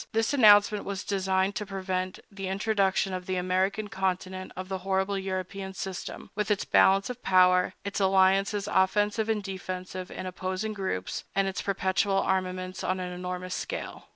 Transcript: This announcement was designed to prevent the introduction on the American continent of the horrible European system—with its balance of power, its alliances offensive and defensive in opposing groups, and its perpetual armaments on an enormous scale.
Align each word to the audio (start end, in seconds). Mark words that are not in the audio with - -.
This 0.13 0.33
announcement 0.33 0.83
was 0.83 1.03
designed 1.03 1.53
to 1.57 1.65
prevent 1.67 2.17
the 2.31 2.47
introduction 2.47 3.13
on 3.13 3.21
the 3.21 3.35
American 3.35 3.87
continent 3.87 4.51
of 4.57 4.67
the 4.67 4.79
horrible 4.79 5.15
European 5.15 5.75
system—with 5.75 6.49
its 6.49 6.65
balance 6.65 7.11
of 7.11 7.21
power, 7.21 7.75
its 7.85 7.99
alliances 7.99 8.67
offensive 8.67 9.29
and 9.29 9.43
defensive 9.43 10.09
in 10.09 10.25
opposing 10.25 10.73
groups, 10.73 11.25
and 11.35 11.47
its 11.47 11.61
perpetual 11.61 12.17
armaments 12.17 12.83
on 12.83 12.99
an 12.99 13.13
enormous 13.13 13.53
scale. 13.53 14.07